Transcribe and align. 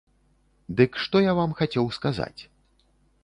Дык 0.77 0.97
што 1.03 1.19
я 1.25 1.35
вам 1.39 1.53
хацеў 1.61 1.85
сказаць. 1.97 2.41